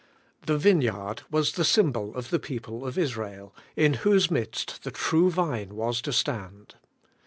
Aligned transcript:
THE 0.47 0.57
vineyard 0.57 1.21
was 1.29 1.51
the 1.51 1.63
symbol 1.63 2.15
of 2.15 2.31
the 2.31 2.39
people 2.39 2.83
oi 2.85 2.93
Israel, 2.97 3.53
in 3.75 3.93
whose 4.01 4.31
midst 4.31 4.81
the 4.83 4.89
True 4.89 5.29
Vine 5.29 5.75
was 5.75 6.01
to 6.01 6.11
stand. 6.11 6.73